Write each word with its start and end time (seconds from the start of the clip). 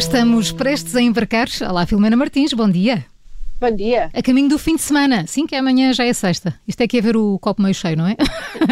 Estamos 0.00 0.50
prestes 0.50 0.96
a 0.96 1.02
embarcar. 1.02 1.46
Olá, 1.68 1.84
Filomena 1.84 2.16
Martins, 2.16 2.54
bom 2.54 2.68
dia. 2.70 3.04
Bom 3.60 3.70
dia. 3.70 4.08
A 4.14 4.22
caminho 4.22 4.48
do 4.48 4.58
fim 4.58 4.74
de 4.74 4.80
semana. 4.80 5.26
Sim, 5.26 5.46
que 5.46 5.54
amanhã 5.54 5.92
já 5.92 6.06
é 6.06 6.12
sexta. 6.14 6.58
Isto 6.66 6.80
é 6.80 6.88
que 6.88 6.96
é 6.96 7.02
ver 7.02 7.18
o 7.18 7.38
copo 7.38 7.60
meio 7.60 7.74
cheio, 7.74 7.98
não 7.98 8.06
é? 8.06 8.16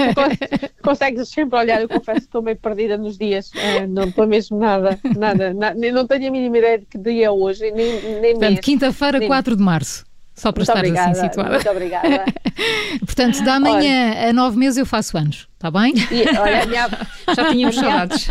Consegues 0.83 1.29
sempre 1.29 1.59
olhar, 1.59 1.83
eu 1.83 1.89
confesso 1.89 2.21
que 2.21 2.27
estou 2.27 2.41
meio 2.41 2.57
perdida 2.57 2.97
nos 2.97 3.19
dias. 3.19 3.51
É, 3.55 3.87
não 3.87 4.05
estou 4.05 4.27
mesmo 4.27 4.59
nada, 4.59 4.99
nada, 5.19 5.53
nada, 5.53 5.79
Não 5.93 6.07
tenho 6.07 6.29
a 6.29 6.31
mínima 6.31 6.57
ideia 6.57 6.79
de 6.79 6.87
que 6.87 6.97
dia 6.97 7.27
é 7.27 7.31
hoje, 7.31 7.71
nem, 7.73 8.21
nem 8.23 8.33
Portanto, 8.33 8.63
quinta-feira, 8.63 9.27
4 9.27 9.55
de 9.55 9.63
março. 9.63 10.08
Só 10.39 10.53
para 10.53 10.63
estar 10.63 10.85
assim 10.85 11.15
situada. 11.15 11.51
Muito 11.51 11.69
obrigada. 11.71 12.25
Portanto, 13.05 13.43
da 13.43 13.59
manhã 13.61 14.11
olha, 14.11 14.29
a 14.31 14.33
nove 14.33 14.57
meses 14.57 14.79
eu 14.79 14.87
faço 14.87 15.19
anos, 15.19 15.49
está 15.55 15.71
bem? 15.71 15.93
E, 16.11 16.39
olha, 16.39 16.65
minha, 16.67 16.89
Já 17.35 17.51
tínhamos 17.51 17.75
saudades. 17.75 18.29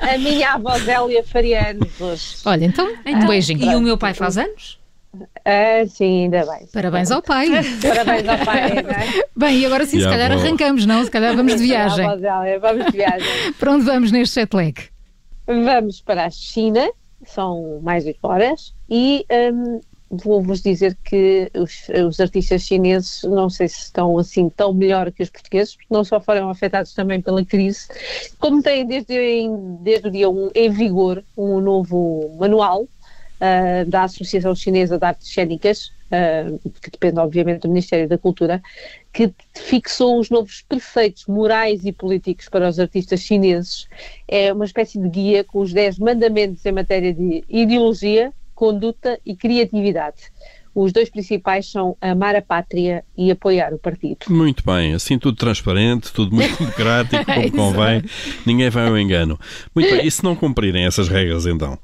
A 0.00 0.18
minha 0.18 0.54
avó 0.54 0.76
Zélia 0.78 1.22
faria 1.24 1.70
anos 1.70 2.00
hoje. 2.00 2.36
Olha, 2.44 2.64
então, 2.64 2.88
então 3.06 3.22
um 3.22 3.26
beijinho. 3.26 3.62
E 3.64 3.74
o 3.76 3.80
meu 3.80 3.96
pai 3.96 4.12
faz 4.12 4.36
anos? 4.36 4.78
Ah, 5.44 5.84
sim, 5.88 6.24
ainda 6.24 6.44
bem. 6.46 6.68
Parabéns 6.72 7.10
ao 7.10 7.22
pai. 7.22 7.48
Parabéns 7.82 8.28
ao 8.28 8.38
pai, 8.38 8.82
não 8.82 8.90
é? 8.90 9.24
Bem, 9.36 9.58
e 9.58 9.66
agora 9.66 9.84
sim, 9.86 9.98
e 9.98 10.02
se 10.02 10.08
calhar 10.08 10.30
avó? 10.30 10.40
arrancamos, 10.40 10.86
não? 10.86 11.04
Se 11.04 11.10
calhar 11.10 11.34
vamos 11.34 11.56
de 11.56 11.62
viagem. 11.66 12.06
Zélia, 12.18 12.58
vamos 12.60 12.84
de 12.86 12.92
viagem. 12.92 13.52
para 13.58 13.72
onde 13.72 13.84
vamos 13.84 14.12
neste 14.12 14.34
jet 14.40 14.54
lag? 14.54 14.74
Vamos 15.46 16.00
para 16.00 16.26
a 16.26 16.30
China, 16.30 16.88
são 17.24 17.80
mais 17.82 18.06
8 18.06 18.18
horas, 18.22 18.72
e 18.88 19.24
um, 19.52 19.80
vou-vos 20.10 20.60
dizer 20.60 20.96
que 21.04 21.50
os, 21.54 21.88
os, 22.06 22.18
artistas 22.18 22.62
chineses 22.62 23.22
não 23.22 23.48
sei 23.48 23.68
se 23.68 23.78
estão 23.78 24.18
assim 24.18 24.48
tão 24.50 24.74
melhor 24.74 25.12
que 25.12 25.22
os 25.22 25.30
portugueses, 25.30 25.76
porque 25.76 25.94
não 25.94 26.02
só 26.02 26.20
foram 26.20 26.50
afetados 26.50 26.92
também 26.92 27.20
pela 27.20 27.44
crise, 27.44 27.86
como 28.38 28.60
têm 28.60 28.84
desde, 28.84 29.14
desde 29.80 30.08
o 30.08 30.10
dia 30.10 30.28
1 30.28 30.50
em 30.54 30.70
vigor 30.70 31.22
um 31.36 31.60
novo 31.60 32.36
manual 32.38 32.82
uh, 32.82 33.88
da 33.88 34.02
Associação 34.02 34.54
Chinesa 34.54 34.98
de 34.98 35.04
Artes 35.04 35.32
Cênicas, 35.32 35.92
uh, 36.10 36.70
que 36.80 36.90
depende 36.90 37.20
obviamente 37.20 37.62
do 37.62 37.68
Ministério 37.68 38.08
da 38.08 38.18
Cultura, 38.18 38.60
que 39.12 39.32
fixou 39.54 40.18
os 40.18 40.28
novos 40.28 40.62
preceitos 40.62 41.26
morais 41.26 41.84
e 41.84 41.92
políticos 41.92 42.48
para 42.48 42.68
os 42.68 42.80
artistas 42.80 43.20
chineses. 43.20 43.86
É 44.26 44.52
uma 44.52 44.64
espécie 44.64 44.98
de 44.98 45.08
guia 45.08 45.44
com 45.44 45.60
os 45.60 45.72
10 45.72 46.00
mandamentos 46.00 46.66
em 46.66 46.72
matéria 46.72 47.14
de 47.14 47.44
ideologia, 47.48 48.32
conduta 48.60 49.18
e 49.24 49.34
criatividade. 49.34 50.24
Os 50.74 50.92
dois 50.92 51.08
principais 51.08 51.64
são 51.70 51.96
amar 51.98 52.36
a 52.36 52.42
pátria 52.42 53.02
e 53.16 53.30
apoiar 53.30 53.72
o 53.72 53.78
partido. 53.78 54.26
Muito 54.28 54.62
bem, 54.62 54.92
assim 54.92 55.18
tudo 55.18 55.34
transparente, 55.34 56.12
tudo 56.12 56.34
muito 56.36 56.54
democrático, 56.60 57.24
como 57.24 57.50
convém, 57.52 58.02
ninguém 58.44 58.68
vai 58.68 58.86
ao 58.86 58.98
engano. 58.98 59.40
Muito 59.74 59.90
bem, 59.90 60.06
e 60.06 60.10
se 60.10 60.22
não 60.22 60.36
cumprirem 60.36 60.84
essas 60.84 61.08
regras 61.08 61.46
então? 61.46 61.78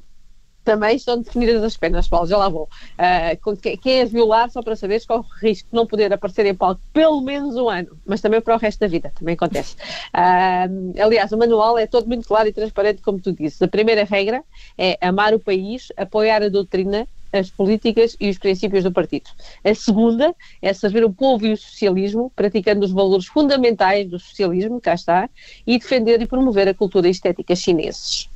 Também 0.66 0.96
estão 0.96 1.22
definidas 1.22 1.62
as 1.62 1.76
penas, 1.76 2.08
Paulo, 2.08 2.26
já 2.26 2.36
lá 2.36 2.48
vou. 2.48 2.68
Uh, 2.98 3.56
quem 3.80 4.02
as 4.02 4.10
violar, 4.10 4.50
só 4.50 4.60
para 4.60 4.74
saberes, 4.74 5.06
corre 5.06 5.20
o 5.20 5.46
risco 5.46 5.68
de 5.70 5.76
não 5.76 5.86
poder 5.86 6.12
aparecer 6.12 6.44
em 6.44 6.54
palco 6.54 6.80
pelo 6.92 7.20
menos 7.20 7.54
um 7.54 7.68
ano, 7.68 7.96
mas 8.04 8.20
também 8.20 8.40
para 8.40 8.56
o 8.56 8.58
resto 8.58 8.80
da 8.80 8.88
vida, 8.88 9.12
também 9.16 9.34
acontece. 9.34 9.76
Uh, 10.12 11.00
aliás, 11.00 11.30
o 11.30 11.38
manual 11.38 11.78
é 11.78 11.86
todo 11.86 12.08
muito 12.08 12.26
claro 12.26 12.48
e 12.48 12.52
transparente, 12.52 13.00
como 13.00 13.20
tu 13.20 13.32
disse. 13.32 13.62
A 13.62 13.68
primeira 13.68 14.02
regra 14.02 14.42
é 14.76 14.98
amar 15.00 15.32
o 15.32 15.38
país, 15.38 15.92
apoiar 15.96 16.42
a 16.42 16.48
doutrina, 16.48 17.06
as 17.32 17.48
políticas 17.48 18.16
e 18.18 18.28
os 18.28 18.36
princípios 18.36 18.82
do 18.82 18.90
partido. 18.90 19.30
A 19.62 19.72
segunda 19.72 20.34
é 20.60 20.72
servir 20.72 21.04
o 21.04 21.12
povo 21.12 21.46
e 21.46 21.52
o 21.52 21.56
socialismo, 21.56 22.32
praticando 22.34 22.84
os 22.84 22.90
valores 22.90 23.26
fundamentais 23.26 24.08
do 24.08 24.18
socialismo, 24.18 24.80
cá 24.80 24.94
está, 24.94 25.30
e 25.64 25.78
defender 25.78 26.20
e 26.20 26.26
promover 26.26 26.66
a 26.66 26.74
cultura 26.74 27.08
estética 27.08 27.54
chineses. 27.54 28.28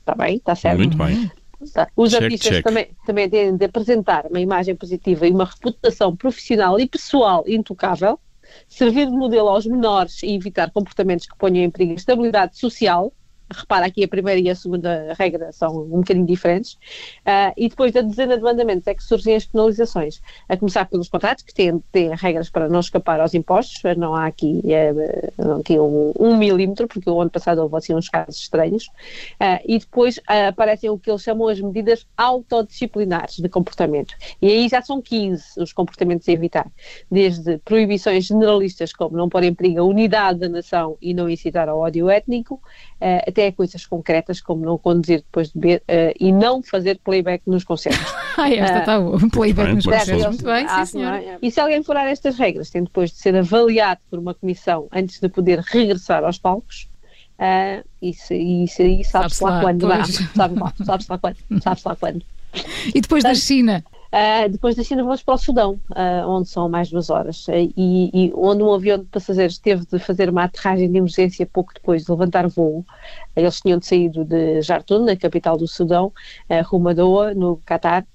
Está 0.00 0.14
bem? 0.14 0.36
Está 0.36 0.54
certo? 0.54 0.78
Muito 0.78 0.96
bem. 0.96 1.30
Os 1.60 2.12
check, 2.12 2.22
artistas 2.22 2.50
check. 2.50 2.64
Também, 2.64 2.90
também 3.06 3.30
têm 3.30 3.56
de 3.56 3.64
apresentar 3.64 4.26
uma 4.26 4.40
imagem 4.40 4.74
positiva 4.74 5.26
e 5.26 5.30
uma 5.30 5.44
reputação 5.44 6.14
profissional 6.14 6.78
e 6.78 6.86
pessoal 6.86 7.44
intocável, 7.46 8.18
servir 8.68 9.06
de 9.06 9.16
modelo 9.16 9.48
aos 9.48 9.66
menores 9.66 10.22
e 10.22 10.34
evitar 10.34 10.70
comportamentos 10.70 11.26
que 11.26 11.36
ponham 11.36 11.64
em 11.64 11.70
perigo 11.70 11.92
a 11.92 11.96
estabilidade 11.96 12.58
social, 12.58 13.12
repara 13.50 13.86
aqui 13.86 14.04
a 14.04 14.08
primeira 14.08 14.40
e 14.40 14.50
a 14.50 14.54
segunda 14.54 15.14
regra 15.18 15.52
são 15.52 15.82
um 15.82 16.00
bocadinho 16.00 16.26
diferentes, 16.26 16.72
uh, 16.72 17.52
e 17.56 17.68
depois 17.68 17.92
da 17.92 18.00
dezena 18.00 18.36
de 18.36 18.42
mandamentos 18.42 18.86
é 18.86 18.94
que 18.94 19.02
surgem 19.02 19.36
as 19.36 19.44
penalizações, 19.44 20.20
a 20.48 20.56
começar 20.56 20.86
pelos 20.86 21.08
contratos, 21.08 21.44
que 21.44 21.54
têm, 21.54 21.78
têm 21.92 22.14
regras 22.14 22.50
para 22.50 22.68
não 22.68 22.80
escapar 22.80 23.20
aos 23.20 23.34
impostos, 23.34 23.82
não 23.96 24.14
há 24.14 24.26
aqui, 24.26 24.60
é, 24.66 24.92
não 25.38 25.60
aqui 25.60 25.78
um, 25.78 26.12
um, 26.18 26.36
milímetro, 26.36 26.88
porque 26.88 27.08
o 27.08 27.20
ano 27.20 27.30
passado 27.30 27.58
houve 27.58 27.76
assim 27.76 27.94
uns 27.94 28.08
casos 28.08 28.36
estranhos, 28.36 28.86
uh, 28.86 29.60
e 29.64 29.78
depois 29.78 30.18
uh, 30.18 30.48
aparecem 30.48 30.90
o 30.90 30.98
que 30.98 31.10
eles 31.10 31.22
chamam 31.22 31.48
as 31.48 31.60
medidas 31.60 32.06
autodisciplinares 32.16 33.36
de 33.36 33.48
comportamento, 33.48 34.14
e 34.42 34.48
aí 34.48 34.68
já 34.68 34.82
são 34.82 35.00
15 35.00 35.60
os 35.60 35.72
comportamentos 35.72 36.28
a 36.28 36.32
evitar, 36.32 36.66
desde 37.10 37.58
proibições 37.58 38.24
generalistas 38.26 38.92
como 38.92 39.16
não 39.16 39.28
pôr 39.28 39.44
em 39.44 39.54
perigo 39.54 39.80
a 39.80 39.84
unidade 39.84 40.40
da 40.40 40.48
nação 40.48 40.96
e 41.00 41.14
não 41.14 41.28
incitar 41.28 41.68
ao 41.68 41.78
ódio 41.78 42.10
étnico, 42.10 42.60
uh, 43.00 43.32
até 43.36 43.52
coisas 43.52 43.84
concretas 43.84 44.40
como 44.40 44.64
não 44.64 44.78
conduzir 44.78 45.18
depois 45.18 45.48
de 45.48 45.58
beber 45.58 45.82
uh, 45.82 46.16
e 46.18 46.32
não 46.32 46.62
fazer 46.62 46.98
playback 47.04 47.42
nos 47.46 47.64
concertos. 47.64 48.10
ah, 48.38 48.50
esta 48.50 48.78
está 48.78 48.98
uh, 48.98 49.02
boa. 49.02 49.30
Playback 49.30 49.74
nos 49.74 49.84
concertos. 49.84 50.26
Muito 50.26 50.44
bem, 50.44 50.66
sim, 50.66 50.86
senhora. 50.86 51.38
E 51.42 51.50
se 51.50 51.60
alguém 51.60 51.82
furar 51.82 52.06
estas 52.06 52.38
regras, 52.38 52.70
tem 52.70 52.82
depois 52.82 53.10
de 53.10 53.18
ser 53.18 53.36
avaliado 53.36 54.00
por 54.08 54.18
uma 54.18 54.32
comissão 54.32 54.88
antes 54.90 55.20
de 55.20 55.28
poder 55.28 55.60
regressar 55.60 56.24
aos 56.24 56.38
palcos, 56.38 56.88
uh, 57.38 57.86
isso, 58.00 58.32
isso, 58.32 58.82
isso 58.82 59.10
sabe-se 59.10 59.44
lá, 59.44 59.50
lá, 59.50 59.60
quando. 59.60 59.86
Sabe-se 59.86 60.60
lá, 60.60 60.72
sabe 60.84 61.04
lá 61.10 61.18
quando. 61.18 61.62
Sabe-se 61.62 61.88
lá 61.88 61.96
quando. 61.96 62.22
E 62.94 63.00
depois 63.00 63.22
da 63.22 63.34
China? 63.34 63.84
Uh, 64.16 64.48
depois 64.48 64.74
da 64.74 64.82
China 64.82 65.04
vamos 65.04 65.22
para 65.22 65.34
o 65.34 65.36
Sudão, 65.36 65.78
uh, 65.90 66.26
onde 66.26 66.48
são 66.48 66.70
mais 66.70 66.88
duas 66.88 67.10
horas, 67.10 67.46
uh, 67.48 67.52
e, 67.52 68.10
e, 68.14 68.32
onde 68.34 68.62
um 68.62 68.72
avião 68.72 68.96
de 68.96 69.04
passageiros 69.04 69.58
teve 69.58 69.84
de 69.84 69.98
fazer 69.98 70.30
uma 70.30 70.44
aterragem 70.44 70.90
de 70.90 70.96
emergência 70.96 71.44
pouco 71.44 71.74
depois 71.74 72.02
de 72.02 72.10
levantar 72.10 72.48
voo. 72.48 72.82
eles 73.36 73.60
tinham 73.60 73.78
de 73.78 73.84
saído 73.84 74.24
de 74.24 74.62
Jartum, 74.62 75.04
na 75.04 75.16
capital 75.16 75.58
do 75.58 75.68
Sudão, 75.68 76.14
rumo 76.64 76.88
a 76.88 76.94
Doha, 76.94 77.34
no 77.34 77.58
Catar, 77.58 78.06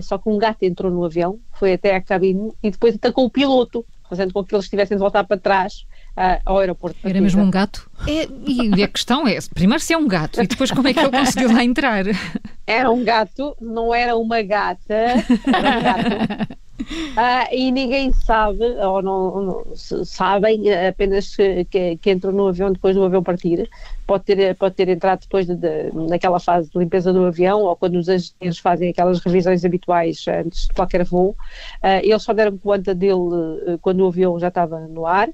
só 0.00 0.16
que 0.16 0.28
um 0.28 0.38
gato 0.38 0.62
entrou 0.62 0.92
no 0.92 1.04
avião, 1.04 1.40
foi 1.54 1.72
até 1.72 1.96
a 1.96 2.00
cabine 2.00 2.52
e 2.62 2.70
depois 2.70 2.94
atacou 2.94 3.24
o 3.24 3.30
piloto, 3.30 3.84
fazendo 4.08 4.32
com 4.32 4.44
que 4.44 4.54
eles 4.54 4.68
tivessem 4.68 4.96
de 4.96 5.00
voltar 5.00 5.24
para 5.24 5.36
trás 5.36 5.84
uh, 6.16 6.40
ao 6.44 6.58
aeroporto. 6.58 6.96
Era 7.04 7.20
mesmo 7.20 7.42
um 7.42 7.50
gato? 7.50 7.88
É, 8.06 8.28
e 8.46 8.82
a 8.82 8.88
questão 8.88 9.26
é, 9.26 9.38
primeiro 9.54 9.82
se 9.82 9.92
é 9.92 9.98
um 9.98 10.08
gato 10.08 10.42
e 10.42 10.46
depois 10.46 10.70
como 10.70 10.88
é 10.88 10.94
que 10.94 11.00
ele 11.00 11.10
conseguiu 11.10 11.52
lá 11.52 11.62
entrar? 11.62 12.04
Era 12.66 12.90
um 12.90 13.04
gato, 13.04 13.56
não 13.60 13.94
era 13.94 14.16
uma 14.16 14.42
gata, 14.42 14.92
era 14.92 15.78
um 15.78 15.82
gato. 15.84 16.58
Uh, 16.80 17.46
e 17.54 17.70
ninguém 17.70 18.12
sabe, 18.12 18.64
ou 18.64 19.00
não, 19.00 19.40
não 19.40 19.76
sabem 20.04 20.64
apenas 20.74 21.36
que, 21.36 21.96
que, 21.96 22.10
entrou 22.10 22.32
no 22.32 22.48
avião 22.48 22.72
depois 22.72 22.96
do 22.96 23.04
avião 23.04 23.22
partir. 23.22 23.70
Pode 24.04 24.24
ter, 24.24 24.56
pode 24.56 24.74
ter 24.74 24.88
entrado 24.88 25.20
depois 25.20 25.46
de, 25.46 25.54
de, 25.54 25.92
naquela 26.08 26.40
fase 26.40 26.68
de 26.68 26.76
limpeza 26.76 27.12
do 27.12 27.24
avião 27.24 27.62
ou 27.62 27.76
quando 27.76 27.94
os 27.94 28.08
engenheiros 28.08 28.58
fazem 28.58 28.90
aquelas 28.90 29.20
revisões 29.20 29.64
habituais 29.64 30.24
antes 30.26 30.66
de 30.66 30.74
qualquer 30.74 31.04
voo. 31.04 31.36
Uh, 31.84 32.02
eles 32.02 32.20
só 32.20 32.32
deram 32.32 32.58
conta 32.58 32.92
dele 32.92 33.12
uh, 33.14 33.78
quando 33.80 34.00
o 34.00 34.08
avião 34.08 34.40
já 34.40 34.48
estava 34.48 34.80
no 34.80 35.06
ar. 35.06 35.28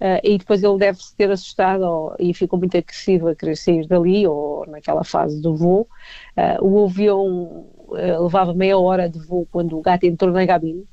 Uh, 0.00 0.20
e 0.22 0.36
depois 0.36 0.62
ele 0.62 0.76
deve-se 0.76 1.16
ter 1.16 1.30
assustado 1.30 1.82
ou, 1.82 2.16
e 2.18 2.34
ficou 2.34 2.58
muito 2.58 2.76
agressivo 2.76 3.28
a 3.28 3.34
querer 3.34 3.56
sair 3.56 3.86
dali 3.86 4.26
ou 4.26 4.66
naquela 4.66 5.02
fase 5.02 5.40
do 5.40 5.56
voo. 5.56 5.88
Uh, 6.36 6.64
o 6.64 6.84
avião 6.84 7.66
uh, 7.88 8.22
levava 8.22 8.52
meia 8.52 8.78
hora 8.78 9.08
de 9.08 9.18
voo 9.18 9.46
quando 9.50 9.78
o 9.78 9.80
gato 9.82 10.04
entrou 10.04 10.32
na 10.32 10.46
cabine 10.46 10.84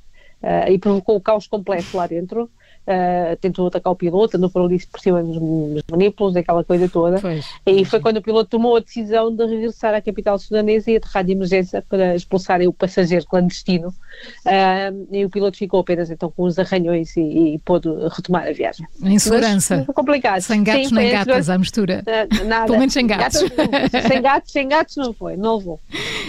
e 0.70 0.78
provocou 0.78 1.16
o 1.16 1.22
caos 1.22 1.48
completo 1.48 1.96
lá 1.96 2.06
dentro 2.06 2.52
uh, 2.88 3.36
tentou 3.38 3.68
atacar 3.68 3.92
o 3.92 3.96
piloto, 3.96 4.38
andou 4.38 4.50
por 4.50 4.64
ali 4.64 4.80
por 4.86 5.00
cima 5.00 5.24
dos, 5.24 5.38
dos 5.38 5.84
manipulos, 5.90 6.36
aquela 6.36 6.64
coisa 6.64 6.88
toda. 6.90 7.20
Pois, 7.20 7.46
e 7.66 7.86
foi 7.86 8.00
quando 8.00 8.18
o 8.18 8.22
piloto 8.22 8.50
tomou 8.50 8.76
a 8.76 8.80
decisão 8.80 9.34
de 9.34 9.46
regressar 9.46 9.94
à 9.94 10.02
capital 10.02 10.38
sudanesa 10.38 10.92
e 10.92 10.98
aterrar 10.98 11.24
de 11.24 11.32
emergência 11.32 11.84
para 11.88 12.16
expulsar 12.16 12.62
o 12.62 12.74
passageiro 12.74 13.26
clandestino. 13.26 13.90
Uh, 14.46 15.08
e 15.12 15.26
o 15.26 15.30
piloto 15.30 15.58
ficou 15.58 15.80
apenas 15.80 16.10
então 16.10 16.32
com 16.32 16.44
os 16.44 16.60
arranhões 16.60 17.16
e, 17.18 17.56
e 17.56 17.60
pôde 17.60 17.90
retomar 18.16 18.48
a 18.48 18.52
viagem. 18.52 18.86
Em 19.02 19.18
segurança. 19.20 19.84
foi 19.86 19.94
complicado. 19.94 20.42
Sem 20.42 20.64
gatos 20.64 20.90
Sim, 20.90 20.96
nem 20.96 21.12
gatas 21.12 21.50
à 21.50 21.58
mistura. 21.58 22.04
Uh, 22.06 22.46
nada. 22.46 22.66
Pelo 22.66 22.80
menos 22.80 22.94
sem 22.94 23.08
gatos. 23.08 23.42
gatos 23.42 24.02
sem 24.08 24.22
gatos, 24.22 24.52
sem 24.52 24.68
gatos 24.68 24.96
não 24.98 25.14
foi, 25.14 25.38
não 25.38 25.58
levou. 25.58 25.80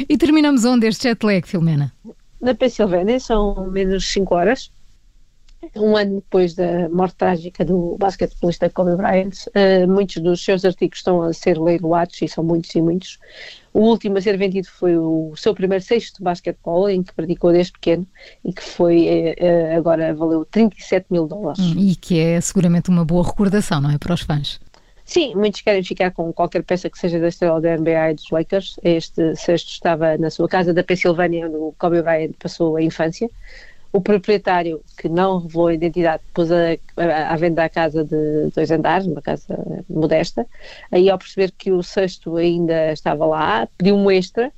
E 0.09 0.17
terminamos 0.17 0.65
onde 0.65 0.87
este 0.87 1.09
jet 1.09 1.25
lag, 1.25 1.47
Filomena? 1.47 1.93
Na 2.41 2.55
Pensilvânia, 2.55 3.19
são 3.21 3.71
menos 3.71 4.07
5 4.13 4.35
horas 4.35 4.71
um 5.77 5.97
ano 5.97 6.17
depois 6.17 6.55
da 6.55 6.89
morte 6.89 7.17
trágica 7.17 7.65
do 7.65 7.97
basquetebolista 7.99 8.71
Kobe 8.71 8.97
Bryant, 8.97 9.47
uh, 9.49 9.89
muitos 9.89 10.23
dos 10.23 10.45
seus 10.45 10.65
artigos 10.65 10.99
estão 10.99 11.23
a 11.23 11.33
ser 11.33 11.59
leiloados, 11.59 12.21
e 12.23 12.29
são 12.29 12.43
muitos 12.45 12.75
e 12.75 12.83
muitos. 12.83 13.19
O 13.73 13.81
último 13.81 14.19
a 14.19 14.21
ser 14.21 14.37
vendido 14.37 14.69
foi 14.69 14.97
o 14.97 15.33
seu 15.37 15.55
primeiro 15.55 15.83
sexto 15.83 16.19
de 16.19 16.25
basquetebol, 16.25 16.89
em 16.89 17.03
que 17.03 17.13
praticou 17.13 17.53
desde 17.53 17.73
pequeno, 17.73 18.07
e 18.45 18.53
que 18.53 18.63
foi, 18.63 19.35
uh, 19.41 19.77
agora 19.77 20.15
valeu 20.15 20.45
37 20.45 21.07
mil 21.11 21.27
dólares. 21.27 21.61
Hum, 21.61 21.75
e 21.77 21.97
que 21.97 22.19
é 22.19 22.41
seguramente 22.41 22.89
uma 22.91 23.05
boa 23.05 23.25
recordação, 23.25 23.81
não 23.81 23.91
é, 23.91 23.99
para 23.99 24.15
os 24.15 24.21
fãs? 24.21 24.61
Sim, 25.05 25.35
muitos 25.35 25.61
querem 25.61 25.83
ficar 25.83 26.11
com 26.13 26.33
qualquer 26.33 26.63
peça 26.63 26.89
que 26.89 26.99
seja 26.99 27.19
da 27.21 27.29
estrela 27.29 27.61
da 27.61 27.77
NBA 27.77 28.13
e 28.13 28.15
dos 28.15 28.31
Lakers. 28.31 28.77
Este 28.83 29.37
sexto 29.37 29.69
estava 29.69 30.17
na 30.17 30.31
sua 30.31 30.49
casa 30.49 30.73
da 30.73 30.83
Pensilvânia, 30.83 31.47
onde 31.47 31.57
o 31.57 31.75
Kobe 31.79 32.01
Bryant 32.01 32.33
passou 32.39 32.77
a 32.77 32.83
infância. 32.83 33.29
O 33.95 34.01
proprietário, 34.01 34.83
que 34.99 35.09
não 35.09 35.39
revelou 35.39 35.69
a 35.69 35.75
identidade, 35.75 36.21
pôs 36.35 36.51
a, 36.51 36.73
a, 36.97 37.33
à 37.33 37.37
venda 37.37 37.63
a 37.63 37.69
casa 37.69 38.05
de 38.05 38.51
dois 38.53 38.69
andares, 38.73 39.07
uma 39.07 39.23
casa 39.23 39.57
modesta. 39.89 40.45
Aí, 40.91 41.09
ao 41.09 41.17
perceber 41.17 41.53
que 41.53 41.71
o 41.71 41.81
sexto 41.81 42.37
ainda 42.37 42.91
estava 42.91 43.25
lá, 43.25 43.69
pediu 43.79 43.95
um 43.95 44.11
extra. 44.11 44.53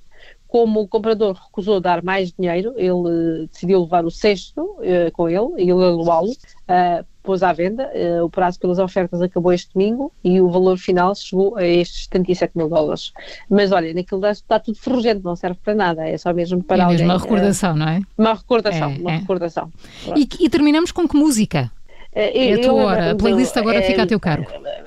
Como 0.48 0.80
o 0.80 0.88
comprador 0.88 1.34
recusou 1.34 1.80
dar 1.80 2.02
mais 2.02 2.32
dinheiro, 2.32 2.72
ele 2.78 2.90
uh, 2.92 3.46
decidiu 3.52 3.82
levar 3.82 4.06
o 4.06 4.10
sexto 4.10 4.62
uh, 4.62 5.12
com 5.12 5.28
ele 5.28 5.62
e 5.62 5.70
aluá-lo. 5.70 6.30
Uh, 6.30 7.04
pôs 7.26 7.42
à 7.42 7.52
venda. 7.52 7.90
Uh, 7.92 8.24
o 8.24 8.30
prazo 8.30 8.58
pelas 8.58 8.78
ofertas 8.78 9.20
acabou 9.20 9.52
este 9.52 9.74
domingo 9.74 10.12
e 10.22 10.40
o 10.40 10.48
valor 10.48 10.78
final 10.78 11.14
chegou 11.14 11.56
a 11.56 11.66
estes 11.66 12.04
77 12.04 12.56
mil 12.56 12.68
dólares. 12.68 13.12
Mas 13.50 13.72
olha, 13.72 13.92
naquilo 13.92 14.24
está 14.26 14.58
tudo 14.60 14.78
ferrugente, 14.78 15.22
não 15.24 15.34
serve 15.34 15.58
para 15.62 15.74
nada, 15.74 16.08
é 16.08 16.16
só 16.16 16.32
mesmo 16.32 16.62
para 16.62 16.78
é 16.78 16.80
alguém. 16.82 16.98
mesmo 16.98 17.12
uma 17.12 17.18
recordação, 17.18 17.72
uh, 17.72 17.76
não 17.76 17.88
é? 17.88 18.00
Uma 18.16 18.34
recordação, 18.34 18.90
é, 18.90 18.98
uma 18.98 19.12
é. 19.12 19.16
recordação. 19.18 19.72
E, 20.16 20.28
e, 20.40 20.48
terminamos 20.48 20.92
com 20.92 21.06
que 21.08 21.16
música? 21.16 21.70
É 22.18 22.54
a 22.54 22.60
tua 22.62 22.72
hora, 22.72 23.10
a 23.10 23.14
playlist 23.14 23.54
agora 23.58 23.82
fica 23.82 24.04
a 24.04 24.06
teu 24.06 24.18
cargo. 24.18 24.46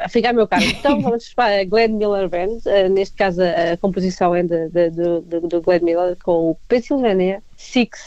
Fica 0.10 0.32
a 0.32 0.34
meu 0.34 0.48
cargo. 0.48 0.66
Então 0.66 0.98
vamos 1.04 1.32
para 1.36 1.62
a 1.62 1.64
Glenn 1.64 1.90
Miller 1.90 2.28
Band, 2.28 2.58
neste 2.90 3.16
caso 3.16 3.44
a, 3.44 3.78
composição 3.78 4.34
é 4.34 4.42
do 4.42 5.62
Glenn 5.62 5.84
Miller 5.84 6.18
com 6.24 6.50
o 6.50 6.58
Pennsylvania 6.68 7.44
Six 7.56 8.00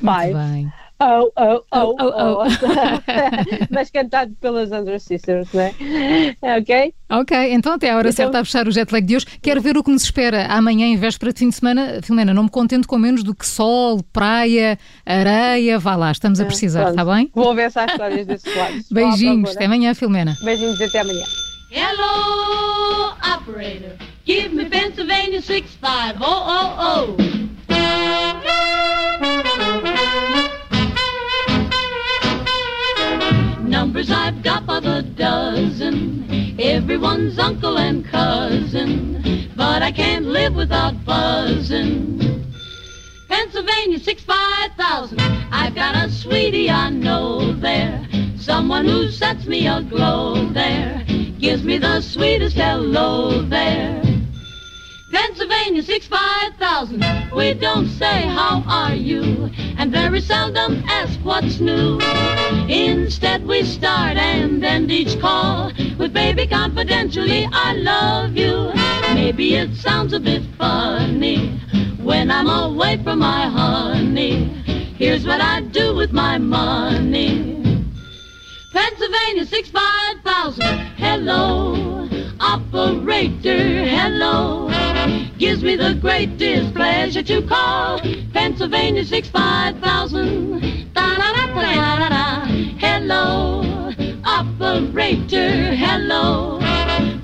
Five. 0.00 0.34
Muito 0.34 0.52
bem. 0.52 0.72
Oh, 1.00 1.30
oh, 1.36 1.62
oh, 1.70 1.96
oh, 2.00 2.42
oh. 2.42 2.44
Mas 3.70 3.88
cantado 3.90 4.34
pelas 4.40 4.72
Under 4.72 4.98
Sisters, 4.98 5.48
não 5.52 5.62
é? 5.62 5.74
Ok? 6.58 6.94
Ok, 7.10 7.52
então 7.52 7.74
até 7.74 7.90
a 7.90 7.96
hora 7.96 8.08
então... 8.08 8.24
certa 8.24 8.40
a 8.40 8.44
fechar 8.44 8.66
o 8.66 8.72
jet 8.72 8.92
lag 8.92 9.06
de 9.06 9.16
hoje. 9.16 9.26
Quero 9.40 9.60
ver 9.60 9.76
o 9.76 9.84
que 9.84 9.92
nos 9.92 10.02
espera 10.02 10.46
amanhã 10.46 10.86
em 10.86 10.96
véspera 10.96 11.32
de 11.32 11.38
fim 11.38 11.50
de 11.50 11.54
semana. 11.54 12.00
Filomena, 12.02 12.34
não 12.34 12.42
me 12.44 12.50
contento 12.50 12.88
com 12.88 12.98
menos 12.98 13.22
do 13.22 13.32
que 13.32 13.46
sol, 13.46 14.02
praia, 14.12 14.76
areia. 15.06 15.78
Vá 15.78 15.94
lá, 15.94 16.10
estamos 16.10 16.40
a 16.40 16.44
precisar, 16.44 16.90
está 16.90 17.04
bem? 17.04 17.30
Vou 17.32 17.54
ver 17.54 17.70
há 17.74 17.86
histórias 17.86 18.26
desses 18.26 18.50
lados. 18.56 18.88
Beijinhos, 18.90 19.54
até 19.54 19.66
amanhã, 19.66 19.94
Filomena. 19.94 20.36
Beijinhos, 20.42 20.80
até 20.80 21.00
amanhã. 21.00 21.24
Hello, 21.70 23.12
operator. 23.36 23.92
Give 24.26 24.48
me 24.48 24.64
Pennsylvania 24.64 25.40
65. 25.40 26.18
Oh, 26.20 26.26
oh, 26.26 27.16
oh. 27.16 27.57
Everyone's 37.28 37.38
uncle 37.38 37.78
and 37.78 38.04
cousin, 38.06 39.50
but 39.54 39.82
I 39.82 39.92
can't 39.92 40.24
live 40.24 40.54
without 40.54 41.04
buzzing. 41.04 42.44
Pennsylvania, 43.28 43.98
six 43.98 44.22
five 44.22 44.70
thousand. 44.78 45.20
I've 45.52 45.74
got 45.74 45.94
a 45.94 46.10
sweetie 46.10 46.70
I 46.70 46.90
know 46.90 47.52
there, 47.52 48.06
someone 48.38 48.86
who 48.86 49.10
sets 49.10 49.46
me 49.46 49.66
aglow 49.66 50.48
there, 50.52 51.04
gives 51.38 51.64
me 51.64 51.76
the 51.78 52.00
sweetest 52.00 52.56
hello 52.56 53.42
there. 53.42 54.02
Pennsylvania, 55.12 55.82
six 55.82 56.06
five 56.06 56.54
thousand. 56.58 57.04
We 57.34 57.52
don't 57.54 57.88
say 57.88 58.22
how 58.22 58.62
are 58.66 58.94
you, 58.94 59.50
and 59.76 59.92
very 59.92 60.20
seldom 60.20 60.82
ask 60.88 61.18
what's 61.20 61.60
new. 61.60 62.00
Instead, 62.68 63.46
we 63.46 63.64
start 63.64 64.16
and 64.16 64.64
end 64.64 64.90
each 64.90 65.20
call 65.20 65.72
baby 66.18 66.48
confidentially, 66.48 67.48
I 67.52 67.74
love 67.74 68.36
you. 68.36 68.72
Maybe 69.14 69.54
it 69.54 69.72
sounds 69.76 70.12
a 70.12 70.18
bit 70.18 70.42
funny 70.58 71.50
when 72.02 72.28
I'm 72.32 72.48
away 72.48 73.00
from 73.04 73.20
my 73.20 73.42
honey. 73.46 74.34
Here's 75.02 75.24
what 75.24 75.40
I 75.40 75.60
do 75.60 75.94
with 75.94 76.12
my 76.12 76.36
money. 76.36 77.32
Pennsylvania, 78.72 79.46
six 79.46 79.70
five 79.70 80.16
thousand. 80.24 80.78
Hello, 81.06 82.08
operator. 82.40 83.62
Hello 83.96 84.68
gives 85.38 85.62
me 85.62 85.76
the 85.76 85.94
greatest 86.00 86.74
pleasure 86.74 87.22
to 87.22 87.40
call 87.42 88.00
Pennsylvania 88.32 89.04
six 89.04 89.28
five 89.28 89.78
thousand. 89.78 90.28
Hello, 90.28 90.47
operator. 94.68 95.74
Hello. 95.74 96.60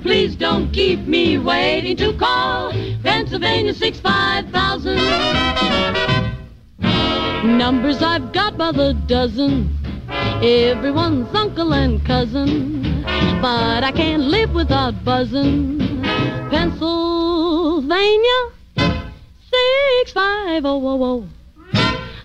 Please 0.01 0.35
don't 0.35 0.71
keep 0.71 0.99
me 1.01 1.37
waiting 1.37 1.95
to 1.97 2.13
call 2.17 2.71
Pennsylvania 3.03 3.73
six 3.73 3.99
five 3.99 4.49
thousand. 4.49 4.97
Numbers 7.57 8.01
I've 8.01 8.33
got 8.33 8.57
by 8.57 8.71
the 8.71 8.93
dozen. 9.07 9.77
Everyone's 10.41 11.33
uncle 11.35 11.73
and 11.73 12.03
cousin, 12.05 13.03
but 13.41 13.83
I 13.83 13.91
can't 13.91 14.23
live 14.23 14.51
without 14.53 15.03
buzzing. 15.03 16.01
Pennsylvania, 16.49 18.39
six 18.75 20.11
five 20.13 20.65
oh 20.65 20.87
oh 20.87 21.03
oh. 21.03 21.27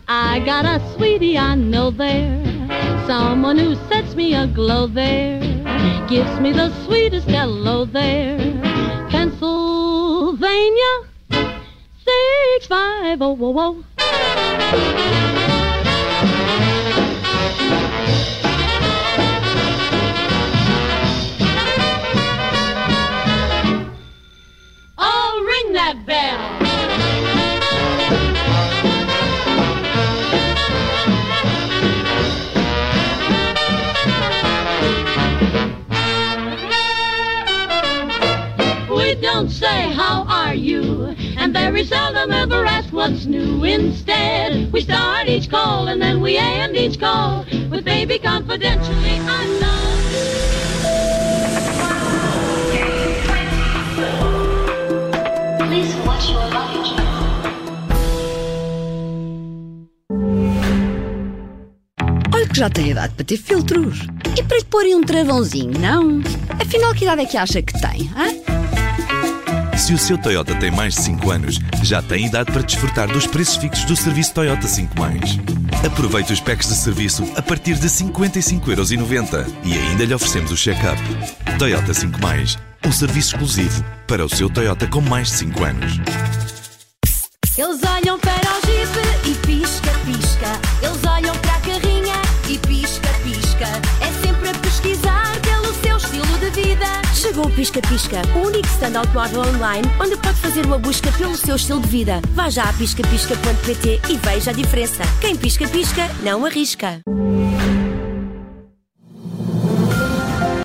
I 0.09 0.41
got 0.45 0.65
a 0.65 0.81
sweetie 0.95 1.39
I 1.39 1.55
know 1.55 1.91
there, 1.91 2.43
someone 3.07 3.59
who 3.59 3.75
sets 3.89 4.15
me 4.15 4.35
aglow 4.35 4.87
there, 4.87 5.41
gives 6.09 6.41
me 6.41 6.53
the 6.53 6.71
sweetest 6.85 7.29
hello 7.29 7.85
there. 7.85 8.39
Pennsylvania, 9.11 10.95
six 11.31 12.67
five 12.67 13.21
oh, 13.23 13.37
oh, 13.41 13.85
oh. 13.89 15.17
Don't 39.21 39.51
say 39.51 39.93
how 39.93 40.25
are 40.29 40.55
you, 40.55 41.15
and 41.37 41.53
very 41.53 41.85
seldom 41.85 42.33
ever 42.33 42.65
ask 42.65 42.93
what's 42.93 43.27
new. 43.27 43.65
Instead, 43.65 44.73
we 44.73 44.81
start 44.81 45.29
each 45.29 45.51
call 45.51 45.89
and 45.89 46.01
then 46.01 46.21
we 46.21 46.39
end 46.39 46.77
each 46.77 46.99
call 46.99 47.45
with 47.71 47.85
baby 47.85 48.19
confidentially. 48.19 49.19
I 49.21 49.47
love 49.61 50.15
you. 50.15 50.51
que 62.51 62.59
já 62.59 62.69
tem 62.69 62.91
idade 62.91 63.15
para 63.15 63.25
ter 63.25 63.37
filtros. 63.37 64.01
E 64.37 64.43
para 64.43 64.57
lhe 64.57 64.65
porem 64.65 64.97
um 64.97 65.03
travãozinho, 65.03 65.79
não? 65.79 66.21
Afinal, 66.61 66.93
que 66.95 67.05
idade 67.05 67.23
é 67.23 67.27
que 67.27 67.37
acha 67.37 67.63
que 67.63 67.73
tem, 67.81 68.11
hã? 68.17 68.50
Se 69.81 69.95
o 69.95 69.99
seu 69.99 70.19
Toyota 70.19 70.55
tem 70.57 70.71
mais 70.71 70.95
de 70.95 71.01
5 71.01 71.31
anos, 71.31 71.59
já 71.83 72.03
tem 72.03 72.27
idade 72.27 72.53
para 72.53 72.61
desfrutar 72.61 73.09
dos 73.09 73.27
preços 73.27 73.57
fixos 73.57 73.87
do 73.87 73.97
serviço 73.97 74.35
Toyota 74.35 74.69
5 74.69 74.95
Aproveite 75.85 76.35
os 76.35 76.39
packs 76.39 76.69
de 76.69 76.75
serviço 76.75 77.27
a 77.35 77.41
partir 77.41 77.77
de 77.77 77.89
55,90€ 77.89 79.47
e 79.65 79.73
ainda 79.73 80.05
lhe 80.05 80.15
oferecemos 80.15 80.53
o 80.53 80.57
check-up. 80.57 81.01
Toyota 81.59 81.95
5 81.95 82.19
um 82.87 82.93
serviço 82.93 83.35
exclusivo 83.35 83.83
para 84.07 84.23
o 84.23 84.29
seu 84.29 84.51
Toyota 84.51 84.87
com 84.87 85.01
mais 85.01 85.29
de 85.29 85.39
5 85.39 85.65
anos. 85.65 85.93
Eles 87.57 87.81
olham 87.83 88.19
para 88.21 88.35
o 88.35 88.67
Jeep 88.67 89.31
e 89.31 89.35
pisca-pisca. 89.47 90.61
Eles 90.83 91.05
olham 91.05 91.35
para 91.37 91.50
O 97.43 97.49
Pisca 97.49 97.81
Pisca, 97.81 98.21
o 98.37 98.47
único 98.47 98.69
stand 98.69 98.99
automóvel 98.99 99.41
online 99.41 99.89
onde 99.99 100.15
pode 100.19 100.39
fazer 100.41 100.67
uma 100.67 100.79
busca 100.79 101.11
pelo 101.13 101.35
seu 101.35 101.57
estilo 101.57 101.81
de 101.81 101.89
vida. 101.89 102.21
Vá 102.35 102.51
já 102.51 102.65
a 102.65 102.73
piscapisca.pt 102.75 104.01
e 104.11 104.17
veja 104.19 104.51
a 104.51 104.55
diferença. 104.55 105.03
Quem 105.23 105.35
pisca-pisca, 105.35 106.03
não 106.23 106.45
arrisca. 106.45 107.01